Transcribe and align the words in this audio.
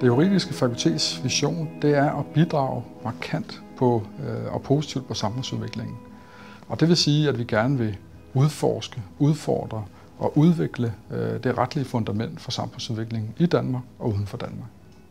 Det 0.00 0.06
juridiske 0.06 0.54
fakultets 0.54 1.24
vision 1.24 1.68
det 1.82 1.94
er 1.94 2.12
at 2.12 2.26
bidrage 2.26 2.82
markant 3.04 3.62
på, 3.76 4.02
øh, 4.28 4.54
og 4.54 4.62
positivt 4.62 5.08
på 5.08 5.14
samfundsudviklingen. 5.14 5.96
Og 6.68 6.80
det 6.80 6.88
vil 6.88 6.96
sige, 6.96 7.28
at 7.28 7.38
vi 7.38 7.44
gerne 7.44 7.78
vil 7.78 7.96
udforske, 8.34 9.02
udfordre 9.18 9.84
og 10.18 10.38
udvikle 10.38 10.94
øh, 11.10 11.42
det 11.44 11.58
retlige 11.58 11.84
fundament 11.84 12.40
for 12.40 12.50
samfundsudviklingen 12.50 13.34
i 13.38 13.46
Danmark 13.46 13.82
og 13.98 14.08
uden 14.08 14.26
for 14.26 14.36
Danmark. 14.36 14.68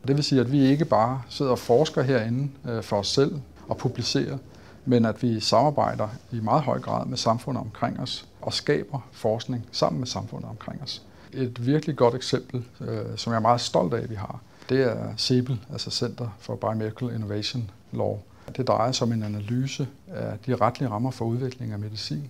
Det 0.07 0.15
vil 0.15 0.23
sige, 0.23 0.41
at 0.41 0.51
vi 0.51 0.65
ikke 0.65 0.85
bare 0.85 1.21
sidder 1.29 1.51
og 1.51 1.59
forsker 1.59 2.01
herinde 2.01 2.49
øh, 2.69 2.83
for 2.83 2.97
os 2.97 3.07
selv 3.07 3.39
og 3.67 3.77
publicerer, 3.77 4.37
men 4.85 5.05
at 5.05 5.23
vi 5.23 5.39
samarbejder 5.39 6.07
i 6.31 6.39
meget 6.39 6.63
høj 6.63 6.79
grad 6.79 7.05
med 7.05 7.17
samfundet 7.17 7.61
omkring 7.61 7.99
os 7.99 8.27
og 8.41 8.53
skaber 8.53 8.99
forskning 9.11 9.65
sammen 9.71 9.99
med 9.99 10.07
samfundet 10.07 10.49
omkring 10.49 10.81
os. 10.81 11.01
Et 11.33 11.65
virkelig 11.65 11.95
godt 11.95 12.15
eksempel, 12.15 12.65
øh, 12.81 13.05
som 13.15 13.33
jeg 13.33 13.37
er 13.37 13.41
meget 13.41 13.61
stolt 13.61 13.93
af, 13.93 14.01
at 14.01 14.09
vi 14.09 14.15
har, 14.15 14.39
det 14.69 14.81
er 14.81 15.17
CEBEL, 15.17 15.59
altså 15.71 15.91
Center 15.91 16.29
for 16.39 16.55
Biomedical 16.55 17.15
Innovation 17.15 17.71
Law. 17.91 18.17
Det 18.57 18.67
drejer 18.67 18.91
sig 18.91 19.07
om 19.07 19.13
en 19.13 19.23
analyse 19.23 19.87
af 20.07 20.39
de 20.45 20.55
retlige 20.55 20.89
rammer 20.89 21.11
for 21.11 21.25
udvikling 21.25 21.71
af 21.71 21.79
medicin. 21.79 22.29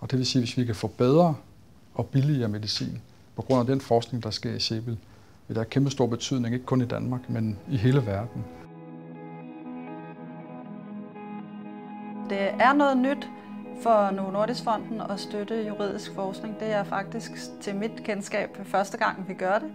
Og 0.00 0.10
det 0.10 0.18
vil 0.18 0.26
sige, 0.26 0.40
at 0.40 0.48
hvis 0.48 0.56
vi 0.56 0.64
kan 0.64 0.74
få 0.74 0.86
bedre 0.86 1.34
og 1.94 2.06
billigere 2.06 2.48
medicin 2.48 3.00
på 3.36 3.42
grund 3.42 3.60
af 3.60 3.66
den 3.66 3.80
forskning, 3.80 4.22
der 4.22 4.30
sker 4.30 4.54
i 4.54 4.60
CEBEL, 4.60 4.96
vil 5.48 5.54
det 5.54 5.56
have 5.56 5.64
kæmpe 5.64 5.90
stor 5.90 6.06
betydning, 6.06 6.54
ikke 6.54 6.66
kun 6.66 6.82
i 6.82 6.84
Danmark, 6.84 7.30
men 7.30 7.58
i 7.70 7.76
hele 7.76 8.06
verden. 8.06 8.44
Det 12.30 12.40
er 12.40 12.72
noget 12.72 12.96
nyt 12.96 13.28
for 13.82 14.10
Novo 14.10 14.30
Nordisk 14.30 14.64
Fonden 14.64 15.00
at 15.00 15.20
støtte 15.20 15.66
juridisk 15.66 16.14
forskning. 16.14 16.60
Det 16.60 16.72
er 16.72 16.84
faktisk 16.84 17.30
til 17.60 17.76
mit 17.76 18.04
kendskab 18.04 18.58
første 18.64 18.98
gang, 18.98 19.28
vi 19.28 19.34
gør 19.34 19.58
det. 19.58 19.72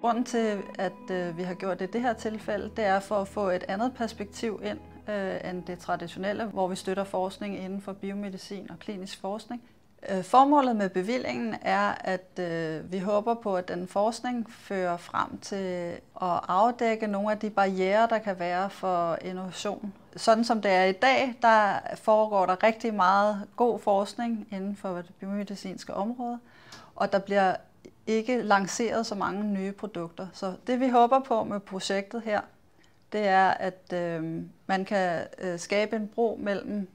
Grunden 0.00 0.24
til, 0.24 0.58
at 0.78 1.10
øh, 1.10 1.38
vi 1.38 1.42
har 1.42 1.54
gjort 1.54 1.78
det 1.78 1.88
i 1.88 1.90
det 1.90 2.00
her 2.00 2.12
tilfælde, 2.12 2.70
det 2.76 2.84
er 2.84 3.00
for 3.00 3.14
at 3.14 3.28
få 3.28 3.48
et 3.48 3.64
andet 3.68 3.94
perspektiv 3.94 4.60
ind 4.64 4.78
øh, 5.08 5.50
end 5.50 5.62
det 5.62 5.78
traditionelle, 5.78 6.44
hvor 6.44 6.68
vi 6.68 6.76
støtter 6.76 7.04
forskning 7.04 7.58
inden 7.58 7.80
for 7.80 7.92
biomedicin 7.92 8.70
og 8.70 8.78
klinisk 8.78 9.20
forskning. 9.20 9.62
Øh, 10.10 10.22
formålet 10.22 10.76
med 10.76 10.88
bevillingen 10.88 11.54
er, 11.62 11.94
at 12.00 12.40
vi 12.92 12.98
håber 12.98 13.34
på, 13.34 13.56
at 13.56 13.68
den 13.68 13.88
forskning 13.88 14.52
fører 14.52 14.96
frem 14.96 15.38
til 15.38 15.92
at 16.22 16.40
afdække 16.48 17.06
nogle 17.06 17.30
af 17.30 17.38
de 17.38 17.50
barriere, 17.50 18.06
der 18.10 18.18
kan 18.18 18.38
være 18.38 18.70
for 18.70 19.18
innovation. 19.24 19.92
Sådan 20.16 20.44
som 20.44 20.62
det 20.62 20.70
er 20.70 20.84
i 20.84 20.92
dag, 20.92 21.34
der 21.42 21.78
foregår 21.94 22.46
der 22.46 22.62
rigtig 22.62 22.94
meget 22.94 23.46
god 23.56 23.78
forskning 23.78 24.48
inden 24.52 24.76
for 24.76 24.96
det 24.96 25.14
biomedicinske 25.20 25.94
område, 25.94 26.38
og 26.96 27.12
der 27.12 27.18
bliver 27.18 27.56
ikke 28.06 28.42
lanceret 28.42 29.06
så 29.06 29.14
mange 29.14 29.44
nye 29.44 29.72
produkter. 29.72 30.26
Så 30.32 30.54
det 30.66 30.80
vi 30.80 30.88
håber 30.88 31.20
på 31.20 31.44
med 31.44 31.60
projektet 31.60 32.22
her, 32.22 32.40
det 33.12 33.28
er, 33.28 33.48
at 33.48 33.92
øh, 33.92 34.42
man 34.66 34.84
kan 34.84 35.26
øh, 35.38 35.58
skabe 35.58 35.96
en 35.96 36.08
bro 36.08 36.38
mellem 36.42 36.88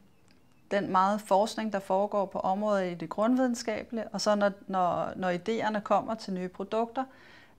den 0.71 0.91
meget 0.91 1.21
forskning, 1.21 1.73
der 1.73 1.79
foregår 1.79 2.25
på 2.25 2.39
området 2.39 2.91
i 2.91 2.93
det 2.93 3.09
grundvidenskabelige, 3.09 4.07
og 4.07 4.21
så 4.21 4.35
når, 4.35 4.51
når, 4.67 5.11
når 5.15 5.31
idéerne 5.31 5.79
kommer 5.79 6.15
til 6.15 6.33
nye 6.33 6.47
produkter, 6.47 7.03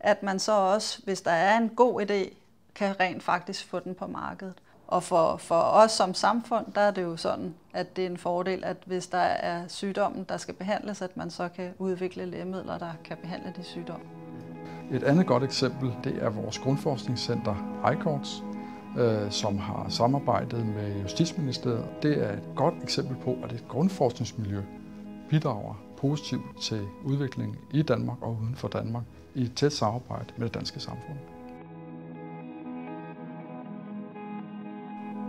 at 0.01 0.23
man 0.23 0.39
så 0.39 0.53
også, 0.53 1.03
hvis 1.05 1.21
der 1.21 1.31
er 1.31 1.57
en 1.57 1.69
god 1.69 2.03
idé, 2.03 2.35
kan 2.75 3.01
rent 3.01 3.23
faktisk 3.23 3.69
få 3.69 3.79
den 3.79 3.95
på 3.95 4.07
markedet. 4.07 4.55
Og 4.87 5.03
for, 5.03 5.37
for 5.37 5.55
os 5.55 5.91
som 5.91 6.15
samfund, 6.15 6.67
der 6.75 6.81
er 6.81 6.91
det 6.91 7.03
jo 7.03 7.17
sådan, 7.17 7.55
at 7.75 7.97
det 7.97 8.07
er 8.07 8.11
en 8.11 8.17
fordel, 8.17 8.65
at 8.65 8.77
hvis 8.87 9.07
der 9.07 9.19
er 9.19 9.69
sygdommen, 9.69 10.25
der 10.29 10.37
skal 10.37 10.55
behandles, 10.55 11.03
at 11.03 11.17
man 11.17 11.31
så 11.31 11.49
kan 11.49 11.73
udvikle 11.79 12.27
lægemidler, 12.27 12.79
der 12.79 12.91
kan 13.05 13.17
behandle 13.23 13.53
de 13.57 13.65
sygdomme. 13.65 14.07
Et 14.93 15.03
andet 15.03 15.27
godt 15.27 15.43
eksempel, 15.43 15.95
det 16.05 16.23
er 16.23 16.31
vores 16.31 16.59
grundforskningscenter 16.59 17.55
ICORDS, 17.93 18.43
øh, 18.99 19.31
som 19.31 19.59
har 19.59 19.87
samarbejdet 19.89 20.67
med 20.67 21.03
Justitsministeriet. 21.03 21.89
Det 22.03 22.25
er 22.25 22.33
et 22.33 22.49
godt 22.57 22.75
eksempel 22.83 23.17
på, 23.25 23.37
at 23.45 23.53
et 23.53 23.65
grundforskningsmiljø 23.69 24.63
bidrager 25.31 25.75
positivt 25.97 26.61
til 26.63 26.81
udviklingen 27.05 27.57
i 27.71 27.83
Danmark 27.83 28.23
og 28.23 28.39
uden 28.43 28.55
for 28.55 28.69
Danmark 28.69 29.05
i 29.35 29.43
et 29.43 29.55
tæt 29.55 29.73
samarbejde 29.73 30.27
med 30.37 30.47
det 30.47 30.55
danske 30.55 30.81
samfund. 30.81 31.36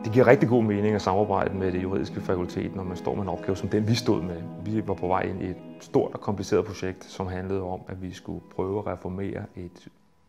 Det 0.03 0.13
giver 0.13 0.27
rigtig 0.27 0.49
god 0.49 0.63
mening 0.63 0.95
at 0.95 1.01
samarbejde 1.01 1.53
med 1.57 1.71
det 1.71 1.83
juridiske 1.83 2.21
fakultet, 2.21 2.75
når 2.75 2.83
man 2.83 2.97
står 2.97 3.15
med 3.15 3.23
en 3.23 3.29
opgave 3.29 3.55
som 3.55 3.69
den, 3.69 3.87
vi 3.87 3.95
stod 3.95 4.21
med. 4.21 4.41
Vi 4.65 4.87
var 4.87 4.93
på 4.93 5.07
vej 5.07 5.21
ind 5.21 5.41
i 5.41 5.45
et 5.45 5.57
stort 5.79 6.13
og 6.13 6.21
kompliceret 6.21 6.65
projekt, 6.65 7.03
som 7.03 7.27
handlede 7.27 7.61
om, 7.61 7.81
at 7.87 8.01
vi 8.01 8.13
skulle 8.13 8.41
prøve 8.55 8.79
at 8.79 8.87
reformere 8.87 9.43
et 9.55 9.87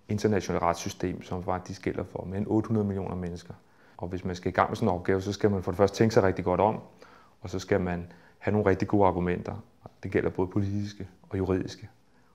internationalt 0.09 0.63
retssystem, 0.63 1.23
som 1.23 1.43
faktisk 1.43 1.83
gælder 1.83 2.05
for 2.05 2.25
mere 2.25 2.39
end 2.39 2.47
800 2.49 2.87
millioner 2.87 3.15
mennesker. 3.15 3.55
Og 3.97 4.09
hvis 4.09 4.25
man 4.25 4.37
skal 4.37 4.49
i 4.49 4.53
gang 4.53 4.71
med 4.71 4.77
sådan 4.77 4.89
en 4.89 4.95
opgave, 4.95 5.21
så 5.21 5.33
skal 5.33 5.51
man 5.51 5.63
for 5.63 5.71
det 5.71 5.77
første 5.77 5.97
tænke 5.97 6.15
sig 6.15 6.23
rigtig 6.23 6.45
godt 6.45 6.61
om, 6.61 6.81
og 7.41 7.51
så 7.51 7.59
skal 7.59 7.81
man 7.81 8.07
have 8.39 8.53
nogle 8.53 8.71
rigtig 8.71 8.89
gode 8.89 9.07
argumenter. 9.07 9.55
Det 10.03 10.11
gælder 10.11 10.31
både 10.31 10.49
politiske 10.49 11.09
og 11.31 11.39
juridiske. 11.39 11.89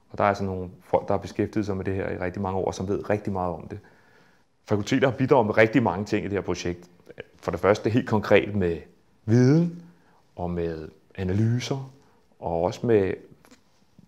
Og 0.09 0.17
der 0.17 0.23
er 0.23 0.27
altså 0.27 0.43
nogle 0.43 0.69
folk, 0.81 1.07
der 1.07 1.13
har 1.13 1.21
beskæftiget 1.21 1.65
sig 1.65 1.77
med 1.77 1.85
det 1.85 1.95
her 1.95 2.09
i 2.09 2.17
rigtig 2.17 2.41
mange 2.41 2.59
år, 2.59 2.71
som 2.71 2.87
ved 2.87 3.09
rigtig 3.09 3.33
meget 3.33 3.53
om 3.53 3.67
det. 3.67 3.79
Fakulteter 4.65 5.09
har 5.09 5.17
bidraget 5.17 5.45
med 5.45 5.57
rigtig 5.57 5.83
mange 5.83 6.05
ting 6.05 6.25
i 6.25 6.29
det 6.29 6.33
her 6.33 6.41
projekt. 6.41 6.89
For 7.43 7.51
det 7.51 7.59
første 7.59 7.89
helt 7.89 8.09
konkret 8.09 8.55
med 8.55 8.77
viden 9.25 9.83
og 10.35 10.49
med 10.49 10.89
analyser, 11.15 11.91
og 12.39 12.61
også 12.61 12.87
med 12.87 13.13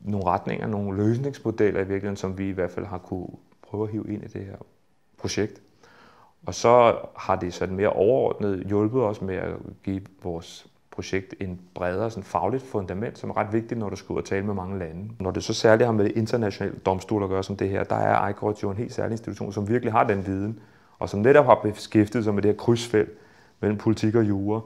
nogle 0.02 0.26
retninger, 0.26 0.68
nogle 0.68 0.98
løsningsmodeller 0.98 1.80
i 1.80 1.88
virkeligheden, 1.88 2.18
som 2.18 2.38
vi 2.38 2.50
i 2.50 2.52
hvert 2.52 2.72
fald 2.72 2.86
har 2.86 2.98
kunne 2.98 3.28
prøve 3.62 3.84
at 3.84 3.92
hive 3.92 4.06
ind 4.08 4.24
i 4.24 4.28
det 4.28 4.46
her 4.46 4.56
projekt. 5.18 5.62
Og 6.46 6.54
så 6.54 6.98
har 7.18 7.36
det 7.36 7.54
sådan 7.54 7.76
mere 7.76 7.90
overordnet 7.90 8.64
hjulpet 8.68 9.02
os 9.02 9.22
med 9.22 9.36
at 9.36 9.54
give 9.84 10.02
vores 10.24 10.68
projekt 10.92 11.36
en 11.40 11.62
bredere 11.74 12.10
sådan 12.10 12.24
fagligt 12.24 12.64
fundament, 12.64 13.18
som 13.18 13.30
er 13.30 13.38
ret 13.38 13.54
vigtigt, 13.54 13.80
når 13.80 13.90
du 13.90 13.96
skal 13.96 14.14
ud 14.14 14.18
og 14.18 14.26
tale 14.26 14.46
med 14.46 14.54
mange 14.54 14.80
lande. 14.80 15.10
Når 15.20 15.32
det 15.32 15.44
så 15.44 15.54
særligt 15.54 15.86
har 15.86 15.94
med 15.94 16.12
internationale 16.16 16.76
domstol 16.86 17.24
at 17.24 17.30
gøre 17.30 17.44
som 17.44 17.58
det 17.58 17.70
her, 17.70 17.84
der 17.84 17.96
er 17.96 18.28
ICORT 18.30 18.64
jo 18.64 18.70
en 18.70 18.78
helt 18.78 18.94
særlig 18.94 19.12
institution, 19.12 19.54
som 19.54 19.70
virkelig 19.70 19.92
har 19.92 20.04
den 20.04 20.26
viden, 20.26 20.60
og 21.00 21.10
som 21.10 21.20
netop 21.20 21.46
har 21.46 21.60
beskæftiget 21.64 22.24
sig 22.24 22.34
med 22.34 22.44
det 22.44 22.52
her 22.52 22.58
krydsfelt 22.58 23.10
mellem 23.62 23.78
politik 23.78 24.16
og 24.16 24.28
jure, 24.28 24.62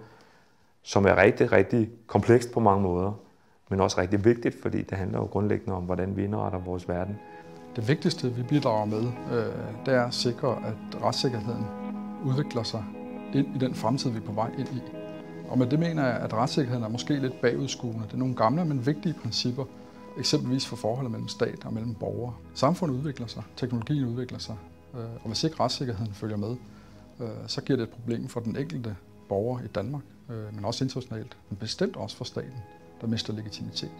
som 0.84 1.06
er 1.06 1.16
rigtig, 1.16 1.52
rigtig 1.52 1.90
komplekst 2.08 2.52
på 2.52 2.60
mange 2.60 2.84
måder, 2.84 3.12
men 3.70 3.82
også 3.82 4.02
rigtig 4.02 4.26
vigtigt, 4.26 4.62
fordi 4.62 4.82
det 4.82 4.98
handler 4.98 5.20
jo 5.20 5.26
grundlæggende 5.26 5.74
om, 5.74 5.84
hvordan 5.84 6.18
vi 6.18 6.24
indretter 6.24 6.60
vores 6.60 6.90
verden. 6.90 7.20
Det 7.76 7.88
vigtigste, 7.88 8.34
vi 8.34 8.44
bidrager 8.44 8.86
med, 8.86 9.04
øh, 9.32 9.86
det 9.86 9.94
er 9.94 10.04
at 10.04 10.14
sikre, 10.14 10.58
at 10.66 11.04
retssikkerheden 11.04 11.66
udvikler 12.26 12.64
sig 12.64 12.84
ind 13.34 13.56
i 13.56 13.60
den 13.60 13.76
fremtid, 13.76 14.10
vi 14.10 14.18
er 14.18 14.22
på 14.22 14.32
vej 14.32 14.52
ind 14.58 14.68
i. 14.68 14.82
Og 15.50 15.58
med 15.58 15.68
det 15.68 15.80
mener 15.80 16.06
jeg, 16.06 16.16
at 16.16 16.34
retssikkerheden 16.34 16.84
er 16.84 16.90
måske 16.90 17.14
lidt 17.14 17.42
bagudskuende. 17.42 18.04
Det 18.08 18.14
er 18.14 18.18
nogle 18.18 18.36
gamle, 18.36 18.66
men 18.66 18.86
vigtige 18.86 19.14
principper, 19.22 19.66
eksempelvis 20.18 20.68
for 20.68 20.76
forholdet 20.76 21.12
mellem 21.12 21.28
stat 21.28 21.66
og 21.66 21.74
mellem 21.74 21.94
borgere. 21.94 22.34
Samfundet 22.54 22.96
udvikler 22.96 23.28
sig, 23.28 23.44
teknologien 23.56 24.06
udvikler 24.06 24.40
sig, 24.40 24.56
øh, 24.94 25.00
og 25.00 25.28
hvis 25.28 25.44
ikke 25.44 25.60
retssikkerheden 25.60 26.14
følger 26.14 26.38
med, 26.38 26.56
Øh, 27.20 27.28
så 27.48 27.62
giver 27.62 27.78
det 27.78 27.84
et 27.84 27.90
problem 27.90 28.28
for 28.28 28.40
den 28.40 28.56
enkelte 28.56 28.96
borger 29.30 29.60
i 29.62 29.68
Danmark, 29.68 30.04
øh, 30.30 30.56
men 30.56 30.66
også 30.66 30.84
internationalt, 30.84 31.38
men 31.50 31.58
bestemt 31.58 31.96
også 31.96 32.18
for 32.18 32.26
staten, 32.26 32.60
der 33.02 33.08
mister 33.08 33.34
legitimitet. 33.34 33.92